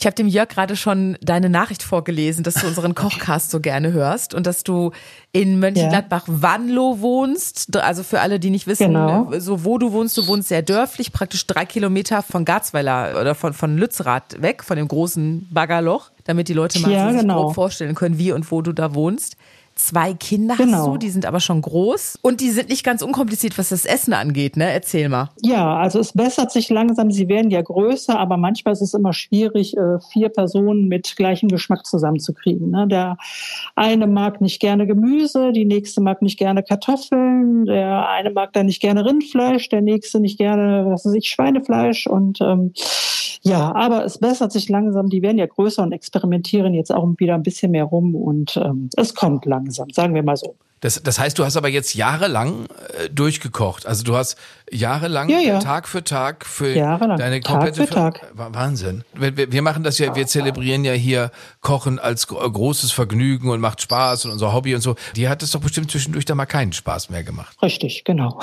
[0.00, 3.92] Ich habe dem Jörg gerade schon deine Nachricht vorgelesen, dass du unseren Kochcast so gerne
[3.92, 4.92] hörst und dass du
[5.32, 7.76] in Mönchengladbach-Wanlo wohnst.
[7.76, 9.30] Also für alle, die nicht wissen, Genau.
[9.38, 13.52] so wo du wohnst, du wohnst sehr dörflich, praktisch drei Kilometer von Garzweiler oder von,
[13.52, 17.42] von Lützerath weg, von dem großen Baggerloch, damit die Leute mal Ja, so sich genau.
[17.44, 19.36] grob vorstellen können, wie und wo du da wohnst.
[19.86, 20.92] Zwei Kinder hast Genau.
[20.92, 24.12] du, die sind aber schon groß und die sind nicht ganz unkompliziert, was das Essen
[24.12, 24.70] angeht, ne?
[24.70, 25.30] Erzähl mal.
[25.42, 27.10] Ja, also es bessert sich langsam.
[27.10, 31.48] Sie werden ja größer, aber manchmal ist es immer schwierig, äh, vier Personen mit gleichem
[31.48, 32.70] Geschmack zusammenzukriegen.
[32.70, 32.86] ne?
[32.88, 33.16] Der
[33.74, 38.66] eine mag nicht gerne Gemüse, die nächste mag nicht gerne Kartoffeln, der eine mag dann
[38.66, 42.06] nicht gerne Rindfleisch, der nächste nicht gerne, was weiß ich, Schweinefleisch.
[42.06, 42.72] Und ähm,
[43.42, 45.08] ja, aber es bessert sich langsam.
[45.08, 48.90] Die werden ja größer und experimentieren jetzt auch wieder ein bisschen mehr rum und ähm,
[48.96, 50.56] es kommt langsam, sagen wir mal so.
[50.80, 52.64] Das, das heißt, du hast aber jetzt jahrelang
[52.98, 53.84] äh, durchgekocht.
[53.86, 54.36] Also du hast
[54.70, 55.58] jahrelang Ja, ja.
[55.58, 57.18] Tag für Tag für Jahrelang.
[57.18, 58.26] deine Tag komplette für Tag.
[58.34, 59.04] Wa- Wahnsinn.
[59.14, 63.60] Wir, wir machen das ja, wir zelebrieren ja hier Kochen als gro- großes Vergnügen und
[63.60, 64.94] macht Spaß und unser Hobby und so.
[65.16, 67.56] Dir hat es doch bestimmt zwischendurch da mal keinen Spaß mehr gemacht.
[67.62, 68.40] Richtig, genau.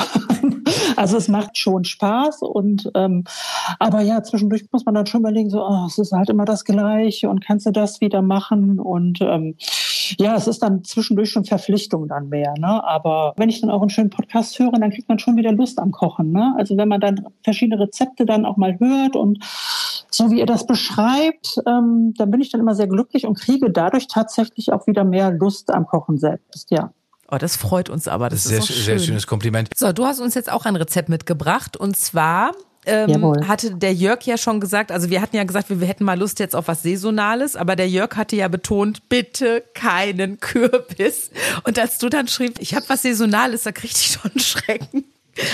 [0.95, 3.23] also es macht schon Spaß und ähm,
[3.79, 6.65] aber ja, zwischendurch muss man dann schon überlegen, so, oh, es ist halt immer das
[6.65, 9.55] Gleiche und kannst du das wieder machen und ähm,
[10.19, 12.83] ja, es ist dann zwischendurch schon Verpflichtung dann mehr, ne?
[12.83, 15.79] Aber wenn ich dann auch einen schönen Podcast höre, dann kriegt man schon wieder Lust
[15.79, 16.55] am Kochen, ne?
[16.57, 19.43] Also wenn man dann verschiedene Rezepte dann auch mal hört und
[20.09, 23.69] so wie ihr das beschreibt, ähm, dann bin ich dann immer sehr glücklich und kriege
[23.71, 26.91] dadurch tatsächlich auch wieder mehr Lust am Kochen selbst, ja.
[27.29, 28.29] Oh, das freut uns aber.
[28.29, 29.07] Das, Das ist ist, sehr, auch sehr schön.
[29.07, 29.69] schönes Kompliment.
[29.75, 32.51] So, du hast uns jetzt auch ein Rezept mitgebracht und zwar
[32.87, 36.03] ähm, hatte der Jörg ja schon gesagt, also wir hatten ja gesagt, wir, wir hätten
[36.03, 41.31] mal Lust jetzt auf was Saisonales, aber der Jörg hatte ja betont, bitte keinen Kürbis.
[41.65, 45.03] Und als du dann schrieb, ich habe was Saisonales, da kriegte ich schon Schrecken.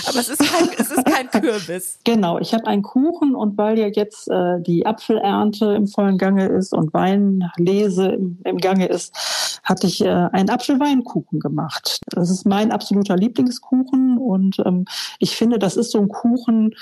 [0.08, 2.00] Aber es ist kein, es ist kein Kürbis.
[2.04, 6.48] Genau, ich habe einen Kuchen und weil ja jetzt äh, die Apfelernte im vollen Gange
[6.48, 12.00] ist und Weinlese im, im Gange ist, hatte ich äh, einen Apfelweinkuchen gemacht.
[12.08, 14.86] Das ist mein absoluter Lieblingskuchen und ähm,
[15.19, 16.76] ich finde, das ist so ein Kuchen,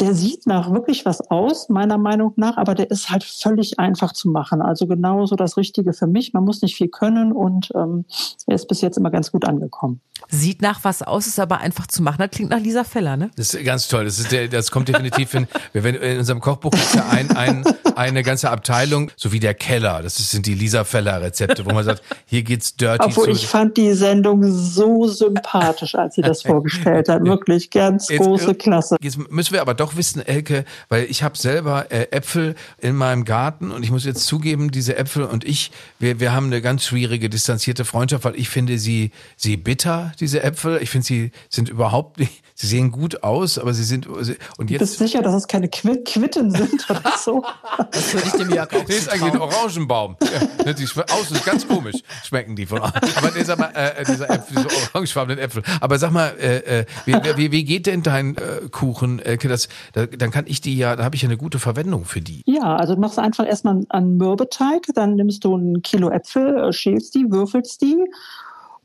[0.00, 4.12] der sieht nach wirklich was aus, meiner Meinung nach, aber der ist halt völlig einfach
[4.12, 4.62] zu machen.
[4.62, 6.32] Also genauso das Richtige für mich.
[6.32, 8.04] Man muss nicht viel können und ähm,
[8.46, 10.00] er ist bis jetzt immer ganz gut angekommen.
[10.28, 12.16] Sieht nach was aus, ist aber einfach zu machen.
[12.18, 13.30] Das klingt nach Lisa Feller, ne?
[13.36, 14.04] Das ist ganz toll.
[14.04, 17.64] Das, ist der, das kommt definitiv in, wenn in unserem Kochbuch ist ja ein, ein,
[17.94, 20.02] eine ganze Abteilung, so wie der Keller.
[20.02, 23.30] Das sind die Lisa Feller Rezepte, wo man sagt, hier geht's dirty Obwohl zu.
[23.30, 27.24] ich fand die Sendung so sympathisch, als sie das vorgestellt hat.
[27.24, 28.96] Wirklich ganz Jetzt, große äh, Klasse.
[29.00, 33.24] Jetzt müssen wir aber doch wissen, Elke, weil ich habe selber äh, Äpfel in meinem
[33.24, 36.84] Garten und ich muss jetzt zugeben, diese Äpfel und ich, wir, wir haben eine ganz
[36.84, 40.78] schwierige, distanzierte Freundschaft, weil ich finde sie, sie bitter, diese Äpfel.
[40.82, 44.64] Ich finde, sie sind überhaupt nicht, sie sehen gut aus, aber sie sind, und Du
[44.64, 47.44] bist jetzt, sicher, dass es keine Qui Quitten sind oder so?
[47.92, 50.16] Das würde ich dem Jörg auch Nee, ist eigentlich ein Orangenbaum.
[50.20, 53.00] Ja, ne, die außen ist ganz komisch, schmecken die von außen.
[53.16, 55.62] Aber dieser, mal, äh, dieser Äpfel, diese orangefarbenen Äpfel.
[55.80, 59.46] Aber sag mal, äh, äh, wie, wie, wie geht denn dein äh, Kuchen, Elke?
[59.48, 62.20] Das, da, dann kann ich die ja, da habe ich ja eine gute Verwendung für
[62.20, 62.42] die.
[62.46, 66.72] Ja, also du machst einfach erstmal einen Mürbeteig, dann nimmst du ein Kilo Äpfel, äh,
[66.72, 67.96] schälst die, würfelst die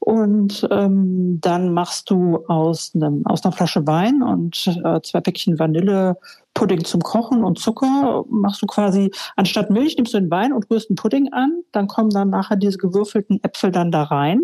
[0.04, 5.58] und ähm, dann machst du aus, einem, aus einer Flasche Wein und äh, zwei Päckchen
[5.58, 6.18] Vanille
[6.54, 10.70] Pudding zum Kochen und Zucker machst du quasi, anstatt Milch nimmst du den Wein und
[10.70, 14.42] rührst einen Pudding an, dann kommen dann nachher diese gewürfelten Äpfel dann da rein.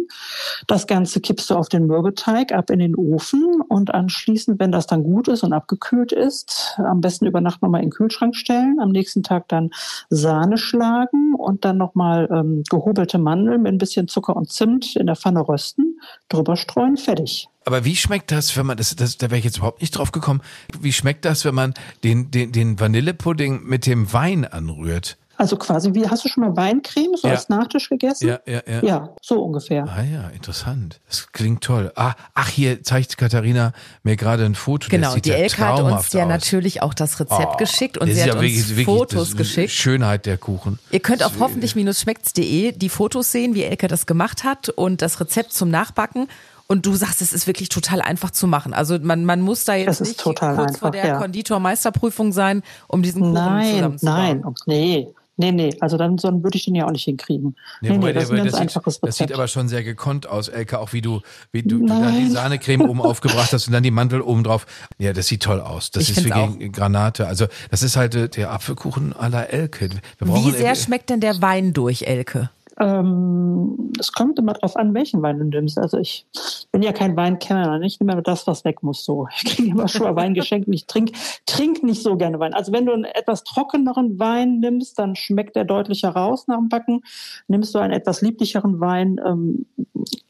[0.67, 4.88] Das Ganze kippst du auf den Mürbeteig ab in den Ofen und anschließend, wenn das
[4.88, 8.80] dann gut ist und abgekühlt ist, am besten über Nacht nochmal in den Kühlschrank stellen,
[8.80, 9.69] am nächsten Tag dann
[10.10, 15.06] Sahne schlagen und dann nochmal ähm, gehobelte Mandeln mit ein bisschen Zucker und Zimt in
[15.06, 17.50] der Pfanne rösten, drüber streuen, fertig.
[17.65, 20.12] Aber wie schmeckt das, wenn man, das, das, da wäre ich jetzt überhaupt nicht drauf
[20.12, 20.41] gekommen,
[20.80, 25.17] wie schmeckt das, wenn man den, den, den Vanillepudding mit dem Wein anrührt?
[25.38, 27.36] Also quasi wie, hast du schon mal Weincreme so Ja.
[27.36, 28.28] als Nachtisch gegessen?
[28.28, 28.84] Ja, ja, ja.
[28.84, 29.86] Ja, so ungefähr.
[29.88, 31.00] Ah ja, interessant.
[31.08, 31.93] Das klingt toll.
[31.95, 33.72] Ah, ach, hier zeigt Katharina
[34.04, 34.89] mir gerade ein Foto.
[34.89, 36.30] Genau, das sieht die ja Elke hat uns ja aus.
[36.30, 39.38] natürlich auch das Rezept Oh, geschickt und sie ist hat ja uns wirklich- wirklich Fotos
[39.38, 39.72] geschickt.
[39.72, 40.78] Schönheit der Kuchen.
[40.91, 45.54] Ihr könnt auf hoffentlich-schmeckt's.de die Fotos sehen, wie Elke das gemacht hat und das Rezept
[45.54, 46.28] zum Nachbacken.
[46.72, 48.76] Und du sagst, es ist wirklich total einfach zu machen.
[48.76, 51.18] Also man, man muss da jetzt nicht total kurz vor einfach, der ja.
[51.18, 54.16] Konditormeisterprüfung sein, um diesen Kuchen Nein, zusammenzubauen.
[54.18, 55.76] nein, oh, nee, nee, nee.
[55.80, 57.56] Also dann, dann würde ich den ja auch nicht hinkriegen.
[57.82, 59.68] Nee, nee, wobei das ist der- ein ganz das, einfaches sieht, das sieht aber schon
[59.68, 62.32] sehr gekonnt aus, Elke, auch wie du, wie du, du dann die Nein.
[62.32, 64.68] Sahnecreme oben aufgebracht hast und dann die Mandel oben drauf.
[65.00, 65.90] Ja, das sieht toll aus.
[65.90, 67.26] Das Ich ist wie gegen Granate.
[67.26, 69.90] Also das ist halt äh, der Apfelkuchen à la Elke.
[70.20, 72.52] Wie sehr schmeckt denn der Wein durch, Elke?
[72.80, 75.78] Ähm, es kommt immer drauf an, welchen Wein du nimmst.
[75.78, 76.26] Also ich
[76.72, 79.04] bin ja kein Weinkenner, ich nehme immer das, was weg muss.
[79.04, 81.13] So, ich kriege immer schon mal Wein geschenkt und ich trinke
[81.46, 82.54] trink nicht so gerne Wein.
[82.54, 86.70] Also wenn du einen etwas trockeneren Wein nimmst, dann schmeckt der deutlicher raus nach dem
[86.70, 87.02] Backen.
[87.48, 89.65] Nimmst du einen etwas lieblicheren Wein, ähm,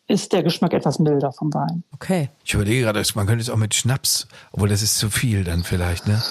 [0.07, 1.83] ist der Geschmack etwas milder vom Wein.
[1.93, 2.29] Okay.
[2.43, 5.63] Ich überlege gerade, man könnte es auch mit Schnaps, obwohl das ist zu viel dann
[5.63, 6.21] vielleicht, ne?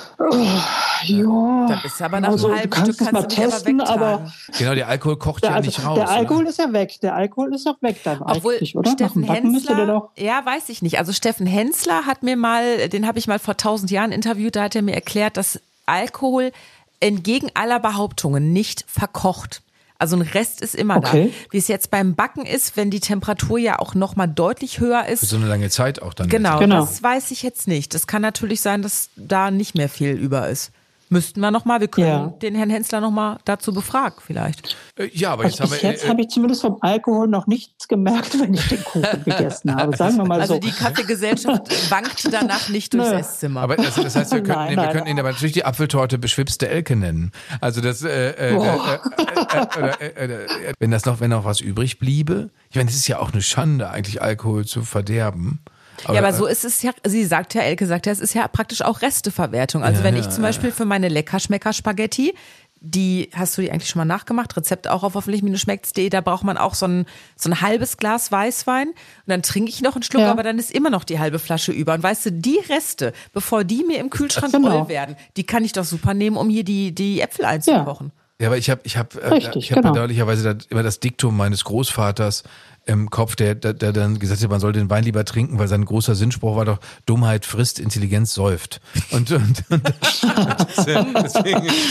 [1.04, 3.28] Ja, Dann bist du aber nach also einem du halben kannst Stück es mal du
[3.28, 4.32] testen, aber.
[4.58, 5.94] Genau, der Alkohol kocht der, ja also, nicht raus.
[5.98, 6.50] der Alkohol oder?
[6.50, 7.00] ist ja weg.
[7.02, 8.90] Der Alkohol ist auch weg dann Obwohl eigentlich, oder?
[8.90, 10.10] Steffen Hensler, doch.
[10.16, 10.98] ja, weiß ich nicht.
[10.98, 14.64] Also Steffen Hensler hat mir mal, den habe ich mal vor tausend Jahren interviewt, da
[14.64, 16.52] hat er mir erklärt, dass Alkohol
[17.00, 19.62] entgegen aller Behauptungen nicht verkocht.
[20.00, 21.32] Also ein Rest ist immer Okay.
[21.34, 21.48] da.
[21.52, 25.02] Wie es jetzt beim Backen ist, wenn die Temperatur ja auch noch mal deutlich höher
[25.04, 25.22] Für ist.
[25.28, 26.28] so eine lange Zeit auch dann.
[26.28, 26.80] Genau, Genau.
[26.80, 27.94] das weiß ich jetzt nicht.
[27.94, 30.70] Das kann natürlich sein, dass da nicht mehr viel über ist.
[31.10, 32.26] Müssten wir noch mal, wir können Ja.
[32.42, 34.76] den Herrn Hensler noch mal dazu befragen vielleicht.
[34.96, 35.90] Äh, Ja, aber jetzt Also haben bis wir.
[35.90, 39.74] jetzt äh, habe ich zumindest vom Alkohol noch nichts gemerkt, wenn ich den Kuchen gegessen
[39.74, 39.96] habe.
[39.96, 40.60] Sagen wir mal Also so.
[40.60, 43.16] die Kaffeegesellschaft wankt danach nicht durchs Nö.
[43.16, 43.60] Esszimmer.
[43.62, 44.92] Aber also das heißt, wir könnten, Nein, wir nein.
[44.92, 47.32] könnten ihn aber natürlich die Apfeltorte beschwipste Elke nennen.
[47.60, 48.34] Also das, äh,
[50.78, 52.50] wenn das noch, wenn noch was übrig bliebe.
[52.70, 55.60] Ich meine, es ist ja auch eine Schande, eigentlich Alkohol zu verderben.
[56.04, 58.46] Ja, aber so ist es ja, sie sagt ja, Elke sagt ja, es ist ja
[58.48, 59.82] praktisch auch Resteverwertung.
[59.82, 62.34] Also Ja, wenn ja, ich zum Beispiel für meine Leckerschmecker-Spaghetti,
[62.80, 66.56] die hast du die eigentlich schon mal nachgemacht, Rezept auch auf hoffentlich-schmeckt's.de, da braucht man
[66.56, 67.06] auch so ein,
[67.36, 68.94] so ein halbes Glas Weißwein und
[69.26, 70.30] dann trinke ich noch einen Schluck, Ja.
[70.30, 71.94] aber dann ist immer noch die halbe Flasche über.
[71.94, 74.70] Und weißt du, die Reste, bevor die mir im Kühlschrank Genau.
[74.70, 78.12] voll werden, die kann ich doch super nehmen, um hier die, die Äpfel einzukochen.
[78.40, 79.90] Ja, aber ich habe ich hab, äh, Richtig, ich hab genau.
[79.94, 82.44] bedauerlicherweise immer das Diktum meines Großvaters
[82.88, 85.68] im Kopf, der, der, der dann gesagt hat, man soll den Wein lieber trinken, weil
[85.68, 88.80] sein großer Sinnspruch war doch, Dummheit frisst, Intelligenz säuft.
[89.10, 89.82] Und, und, und
[90.76, 91.12] deswegen,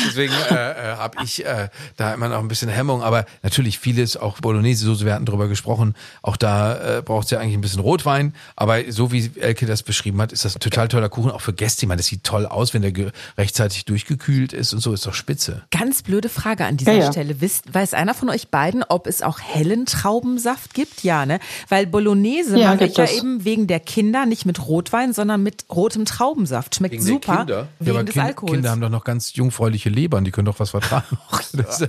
[0.07, 3.03] deswegen äh, äh, habe ich äh, da immer noch ein bisschen Hemmung.
[3.03, 7.39] Aber natürlich vieles, auch Bolognese-Soße, wir hatten drüber gesprochen, auch da äh, braucht es ja
[7.39, 8.33] eigentlich ein bisschen Rotwein.
[8.55, 11.53] Aber so wie Elke das beschrieben hat, ist das ein total toller Kuchen, auch für
[11.53, 11.85] Gäste.
[11.85, 12.93] Ich meine, das sieht toll aus, wenn der
[13.37, 15.61] rechtzeitig durchgekühlt ist und so, ist doch spitze.
[15.69, 17.11] Ganz blöde Frage an dieser Ja, ja.
[17.11, 17.39] Stelle.
[17.39, 20.86] Wisst, weiß einer von euch beiden, ob es auch hellen Traubensaft gibt?
[21.03, 21.39] Ja, ne?
[21.69, 25.43] Weil Bolognese Ja, mache ich gibt ja eben wegen der Kinder nicht mit Rotwein, sondern
[25.43, 26.75] mit rotem Traubensaft.
[26.75, 27.37] Schmeckt Wegen der super.
[27.37, 27.67] Kinder?
[27.79, 28.53] Wegen ja, aber des kind, Alkohols.
[28.53, 31.05] Kinder haben doch noch ganz jungfräuliche Lebern, die können doch was vertragen.
[31.53, 31.81] Das,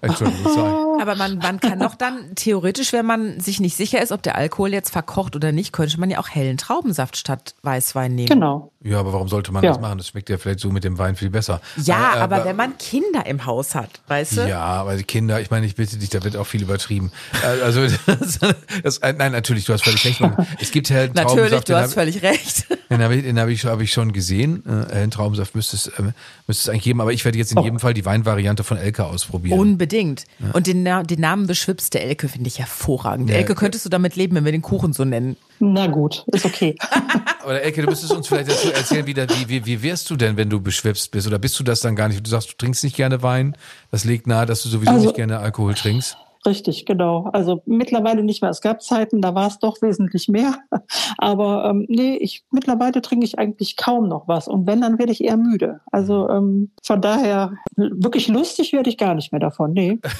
[0.00, 0.91] Entschuldigung, sorry.
[1.02, 4.36] Aber man, man kann doch dann theoretisch, wenn man sich nicht sicher ist, ob der
[4.36, 8.28] Alkohol jetzt verkocht oder nicht, könnte man ja auch hellen Traubensaft statt Weißwein nehmen.
[8.28, 8.70] Genau.
[8.84, 9.70] Ja, aber warum sollte man Ja.
[9.72, 9.98] das machen?
[9.98, 11.60] Das schmeckt ja vielleicht so mit dem Wein viel besser.
[11.76, 14.48] Ja, Äh, aber wenn man Kinder im Haus hat, weißt du?
[14.48, 17.12] Ja, aber die Kinder, ich meine, ich bitte dich, da wird auch viel übertrieben.
[17.44, 18.38] Äh, Also, das,
[18.82, 20.20] das, äh, nein, natürlich, du hast völlig recht.
[20.60, 22.66] Es gibt hellen Natürlich, Traubensaft, du den hast hab- völlig recht.
[22.92, 24.62] Den habe ich, den hab ich, hab ich schon gesehen.
[24.66, 26.02] Äh, hellen Traubensaft müsste es, äh,
[26.46, 29.06] müsste es eigentlich geben, aber ich werde jetzt in jedem Fall die Weinvariante von Elke
[29.06, 29.58] ausprobieren.
[29.58, 30.26] Unbedingt.
[30.52, 33.30] Und den, Na- den Namen beschwipste Elke finde ich hervorragend.
[33.30, 35.36] Ja, Elke, könntest du damit leben, wenn wir den Kuchen so nennen?
[35.58, 36.74] Na gut, ist okay.
[37.42, 39.16] Aber Elke, du müsstest uns vielleicht dazu erzählen, wie,
[39.48, 41.26] wie, wie wärst du denn, wenn du beschwipst bist?
[41.26, 42.24] Oder bist du das dann gar nicht?
[42.24, 43.56] Du sagst, du trinkst nicht gerne Wein.
[43.90, 46.16] Das legt nahe, dass du sowieso Also- nicht gerne Alkohol trinkst.
[46.44, 47.30] Richtig, genau.
[47.32, 48.50] Also mittlerweile nicht mehr.
[48.50, 50.56] Es gab Zeiten, da war es doch wesentlich mehr.
[51.18, 54.48] Aber ähm, nee, ich mittlerweile trinke ich eigentlich kaum noch was.
[54.48, 55.80] Und wenn, dann werde ich eher müde.
[55.92, 59.72] Also ähm, von daher wirklich lustig werde ich gar nicht mehr davon.
[59.72, 60.00] Nee.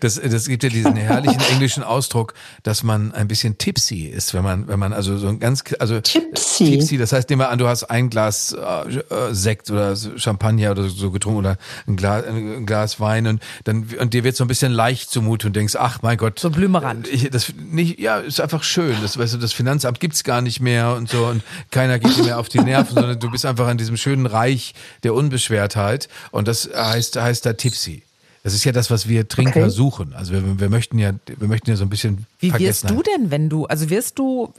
[0.00, 4.42] Das, das gibt ja diesen herrlichen englischen Ausdruck, dass man ein bisschen tipsy ist, wenn
[4.42, 6.64] man, wenn man also so ein ganz, also Tipsy?
[6.64, 6.98] tipsy.
[6.98, 10.88] Das heißt, nehmen wir an, du hast ein Glas äh, äh, Sekt oder Champagner oder
[10.88, 14.48] so getrunken oder ein Glas, ein Glas Wein und dann und dir wird so ein
[14.48, 17.08] bisschen leicht zumute und denkst, ach mein Gott, So Blümerand.
[17.08, 18.96] ich, das nicht, ja, ist einfach schön.
[19.02, 22.24] Das, weißt du, das Finanzamt gibt's gar nicht mehr und so und keiner geht dir
[22.24, 26.48] mehr auf die Nerven, sondern du bist einfach in diesem schönen Reich der Unbeschwertheit und
[26.48, 28.02] das heißt, heißt da tipsy.
[28.42, 29.68] Das ist ja das, was wir Trinker Okay.
[29.70, 30.14] suchen.
[30.14, 33.30] Also wir, wir möchten ja, wir möchten ja so ein bisschen Wie wirst du denn,
[33.30, 34.52] wenn du, also wirst du,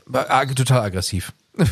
[0.54, 1.32] Total aggressiv.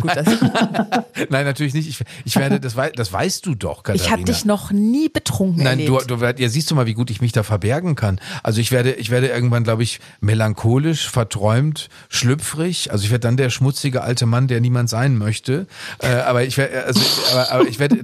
[0.00, 0.10] gut,
[1.30, 1.88] Nein, natürlich nicht.
[1.88, 4.04] Ich, ich werde, das, wei- das weißt du doch, Katharina.
[4.04, 6.10] ich habe dich noch nie betrunken Nein, du, erlebt.
[6.10, 8.20] du werd- ja, siehst du mal, wie gut ich mich da verbergen kann.
[8.42, 12.92] Also ich werde, ich werde irgendwann, glaube ich, melancholisch, verträumt, schlüpfrig.
[12.92, 15.66] Also ich werde dann der schmutzige alte Mann, der niemand sein möchte.
[16.00, 17.00] Äh, aber ich werde, also,
[17.32, 18.00] aber, aber ich werde,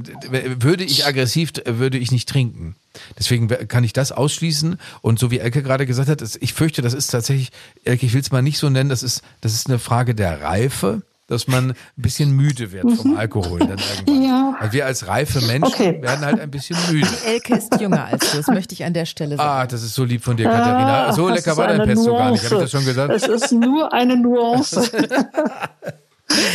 [0.63, 2.75] würde ich aggressiv, würde ich nicht trinken.
[3.19, 4.79] Deswegen kann ich das ausschließen.
[5.01, 7.51] Und so wie Elke gerade gesagt hat, ich fürchte, das ist tatsächlich,
[7.85, 10.43] Elke, ich will es mal nicht so nennen, das ist, das ist eine Frage der
[10.43, 11.03] Reife.
[11.33, 14.23] Dass man ein bisschen müde wird vom Alkohol dann irgendwann.
[14.23, 14.55] Ja.
[14.61, 16.03] Also wir als reife Menschen Okay.
[16.03, 17.09] werden halt ein bisschen müde.
[17.27, 19.49] Elke ist jünger als du, das möchte ich an der Stelle sagen.
[19.49, 21.07] Ah, das ist so lieb von dir, Katharina.
[21.07, 22.45] Ah, So lecker war dein Pesto gar nicht.
[22.45, 23.15] Habe ich das schon gesagt?
[23.15, 24.83] Es ist nur eine Nuance.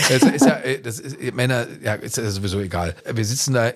[0.09, 2.95] Das ist ja, äh, das ist, Männer, ja, ist ja sowieso egal.
[3.11, 3.71] Wir sitzen da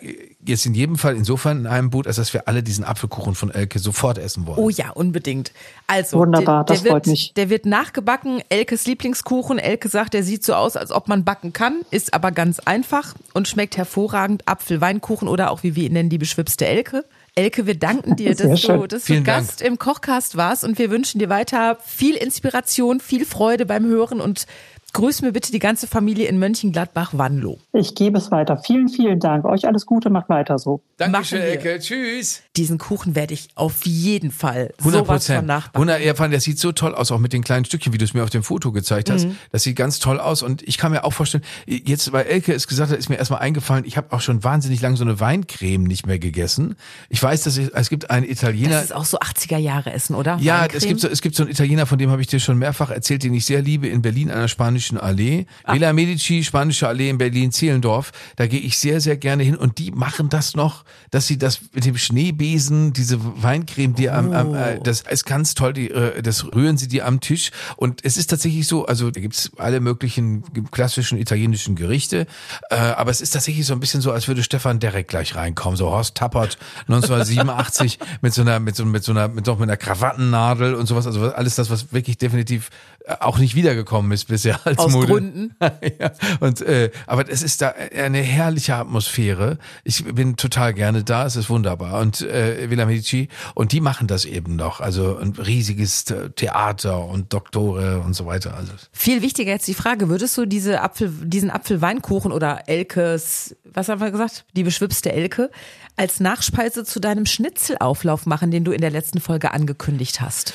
[0.46, 3.52] jetzt in jedem Fall insofern in einem Boot, als dass wir alle diesen Apfelkuchen von
[3.52, 4.60] Elke sofort essen wollen.
[4.60, 5.52] Oh ja, unbedingt.
[5.88, 7.34] Also, Wunderbar, der, das der freut wird, mich.
[7.36, 8.42] Der wird nachgebacken.
[8.50, 9.60] Elkes Lieblingskuchen.
[9.60, 13.14] Elke sagt, der sieht so aus, als ob man backen kann, ist aber ganz einfach
[13.34, 14.48] und schmeckt hervorragend.
[14.48, 17.06] Apfelweinkuchen oder auch wie wir ihn nennen, die beschwipste Elke.
[17.36, 18.80] Elke, wir danken dir, Sehr dass du, schön.
[18.88, 19.48] dass du Vielen Dank.
[19.48, 24.20] Gast im Kochcast warst und wir wünschen dir weiter viel Inspiration, viel Freude beim Hören
[24.20, 24.46] und
[24.93, 27.58] grüß mir bitte die ganze Familie in Mönchengladbach-Wanlo.
[27.73, 28.58] Ich gebe es weiter.
[28.58, 29.45] Vielen, vielen Dank.
[29.45, 30.82] Euch alles Gute, macht weiter so.
[30.97, 31.41] Dankeschön.
[31.41, 31.80] Elke.
[31.80, 32.43] Tschüss.
[32.58, 35.48] Diesen Kuchen werde ich auf jeden Fall 100 sowas von Prozent.
[35.48, 35.90] nachbacken.
[35.90, 38.14] 100, ja, das sieht so toll aus, auch mit den kleinen Stückchen, wie du es
[38.14, 39.26] mir auf dem Foto gezeigt hast.
[39.28, 39.38] Mhm.
[39.52, 42.68] Das sieht ganz toll aus und ich kann mir auch vorstellen, jetzt, weil Elke es
[42.68, 45.84] gesagt hat, ist mir erstmal eingefallen, ich habe auch schon wahnsinnig lange so eine Weincreme
[45.84, 46.76] nicht mehr gegessen.
[47.08, 50.16] Ich weiß, dass es, es gibt einen Italiener, Das ist auch so 80er Jahre Essen,
[50.16, 50.38] oder?
[50.42, 50.78] Ja, Weincreme?
[50.78, 52.90] es gibt, so, es gibt so einen Italiener, von dem habe ich dir schon mehrfach
[52.90, 55.46] erzählt, den ich sehr liebe, in Berlin an der Spanischen Allee.
[55.64, 55.74] Ah.
[55.74, 58.12] Villa Medici, Spanische Allee in Berlin-Zehlendorf.
[58.36, 61.62] Da gehe ich sehr, sehr gerne hin und die machen das noch, dass sie das
[61.74, 61.98] mit dem
[62.41, 64.84] Schneebesen, diese Weincreme, die am, am äh, Oh.
[64.84, 67.51] das ist ganz toll, die, äh, das rühren sie dir am Tisch.
[67.75, 72.27] Und es ist tatsächlich so, also da gibt's alle möglichen klassischen italienischen Gerichte,
[72.69, 75.77] äh, aber es ist tatsächlich so ein bisschen so, als würde Stefan Derek gleich reinkommen.
[75.77, 79.69] So Horst Tappert 1987 mit so einer, mit so, mit so einer, mit, noch mit
[79.69, 81.06] einer Krawattennadel und sowas.
[81.06, 82.69] Also alles das, was wirklich definitiv
[83.06, 85.08] äh, auch nicht wiedergekommen ist bisher als Aus Mode.
[85.08, 85.56] Gründen.
[85.99, 89.58] ja, und äh, aber es ist da eine herrliche Atmosphäre.
[89.84, 91.99] Ich bin total gerne da, es ist wunderbar.
[91.99, 94.82] Und äh, Villa Medici und die machen das eben noch.
[94.82, 98.56] Also ein riesiges Theater und Doktore und so weiter.
[98.56, 103.89] Also Viel wichtiger jetzt die Frage, würdest du diese Apfel, diesen Apfelweinkuchen oder Elkes, was
[103.89, 104.46] haben wir gesagt?
[104.56, 105.52] Die beschwipste Elke,
[105.96, 110.54] als Nachspeise zu deinem Schnitzelauflauf machen, den du in der letzten Folge angekündigt hast?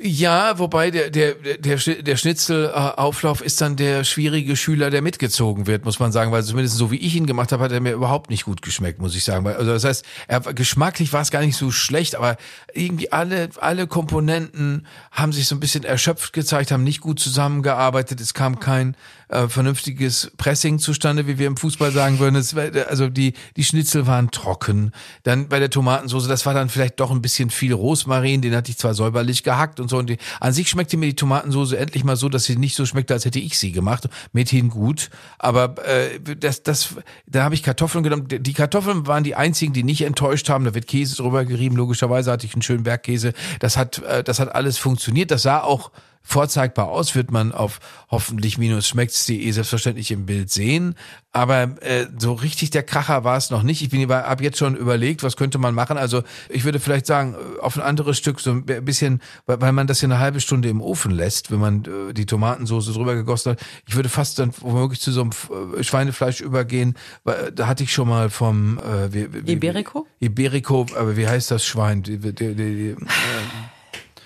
[0.00, 5.84] Ja, wobei der, der, der, der Schnitzelauflauf ist dann der schwierige Schüler, der mitgezogen wird,
[5.84, 8.30] muss man sagen, weil zumindest so wie ich ihn gemacht habe, hat er mir überhaupt
[8.30, 9.46] nicht gut geschmeckt, muss ich sagen.
[9.46, 12.38] Also das heißt, er, geschmacklich war es gar nicht so schlecht, aber
[12.72, 18.18] irgendwie alle, alle Komponenten haben sich so ein bisschen erschöpft gezeigt, haben nicht gut zusammengearbeitet,
[18.22, 18.96] es kam kein
[19.32, 22.36] äh, vernünftiges Pressing zustande, wie wir im Fußball sagen würden.
[22.36, 24.92] Es, war- also die, die Schnitzel waren trocken.
[25.22, 28.70] Dann bei der Tomatensauce, das war dann vielleicht doch ein bisschen viel Rosmarin, den hatte
[28.70, 29.98] ich zwar säuberlich gehackt und so.
[29.98, 32.86] Und die, an sich schmeckte mir die Tomatensauce endlich mal so, dass sie nicht so
[32.86, 34.08] schmeckte, als hätte ich sie gemacht.
[34.32, 35.10] Mithin gut.
[35.38, 36.94] Aber äh, das, das,
[37.26, 38.28] da habe ich Kartoffeln genommen.
[38.28, 40.64] Die Kartoffeln waren die einzigen, die nicht enttäuscht haben.
[40.64, 41.76] Da wird Käse drüber gerieben.
[41.76, 43.32] Logischerweise hatte ich einen schönen Bergkäse.
[43.60, 45.30] Das hat, äh, das hat alles funktioniert.
[45.30, 45.90] Das sah auch
[46.22, 47.80] vorzeigbar aus, wird man auf
[48.10, 50.94] hoffentlich schmecktde selbstverständlich im Bild sehen.
[51.32, 53.80] Aber äh, so richtig der Kracher war es noch nicht.
[53.80, 55.96] Ich bin aber ab jetzt schon überlegt, was könnte man machen.
[55.96, 59.86] Also ich würde vielleicht sagen, äh, auf ein anderes Stück, so ein bisschen, weil, man
[59.86, 63.52] das ja eine halbe Stunde im Ofen lässt, wenn man äh, die Tomatensoße drüber gegossen
[63.52, 63.60] hat.
[63.86, 65.30] Ich würde fast dann womöglich zu so einem
[65.78, 66.96] äh, Schweinefleisch übergehen.
[67.24, 70.06] Äh, da hatte ich schon mal vom äh, wie, wie, Iberico?
[70.20, 72.02] Iberico, aber wie heißt das Schwein?
[72.02, 72.96] Die, die, die, die,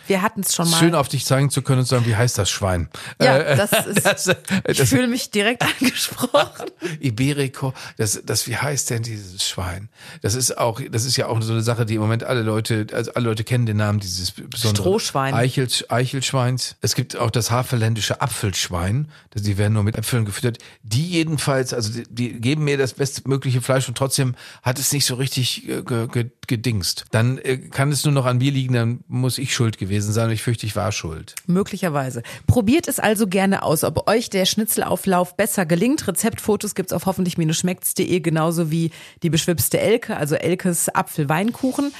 [0.07, 0.79] Wir hatten es schon mal.
[0.79, 2.89] Schön auf dich zeigen zu können und sagen, wie heißt das Schwein?
[3.21, 4.37] ja, Äh, das ist, das, äh,
[4.69, 6.71] ich das fühle mich direkt angesprochen.
[7.01, 9.89] Iberico, das, das, wie heißt denn dieses Schwein?
[10.23, 12.87] Das ist auch, das ist ja auch so eine Sache, die im Moment alle Leute,
[12.93, 15.35] also alle Leute kennen den Namen dieses besonderen Strohschwein.
[15.35, 16.77] Eichel, Eichelschweins.
[16.81, 20.59] Es gibt auch das Havelländische Apfelschwein, die werden nur mit Äpfeln gefüttert.
[20.83, 25.05] Die jedenfalls, also die, die geben mir das bestmögliche Fleisch und trotzdem hat es nicht
[25.05, 27.05] so richtig äh, ge, ge, gedingst.
[27.11, 30.31] Dann äh, kann es nur noch an mir liegen, dann muss ich schuld gewesen sein.
[30.31, 31.35] Ich fürchte, ich war schuld.
[31.47, 32.23] Möglicherweise.
[32.47, 36.09] Probiert es also gerne aus, ob euch der Schnitzelauflauf besser gelingt.
[36.09, 38.91] Rezeptfotos gibt's auf hoffentlich-schmeckt's.de, genauso wie
[39.23, 41.93] die beschwipste Elke, also Elkes Apfelweinkuchen.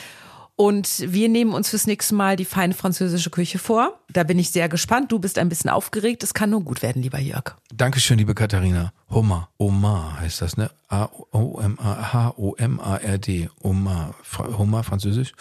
[0.59, 4.01] Und wir nehmen uns fürs nächste Mal die feine französische Küche vor.
[4.11, 5.13] Da bin ich sehr gespannt.
[5.13, 6.23] Du bist ein bisschen aufgeregt.
[6.23, 7.57] Es kann nur gut werden, lieber Jörg.
[7.75, 8.91] Dankeschön, liebe Katharina.
[9.11, 9.51] Hummer.
[9.59, 10.71] Omar heißt das, ne?
[10.89, 13.51] A-O-M-A, H-O-M-A-R-D.
[13.61, 14.15] Omar.
[14.23, 15.35] Fra- Hummer, französisch.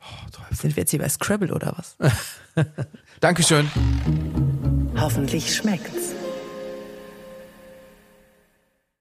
[0.00, 0.54] Oh.
[0.54, 1.96] Sind wir jetzt hier bei Scrabble oder was?
[3.20, 3.70] Dankeschön.
[5.00, 6.12] Hoffentlich schmeckt's.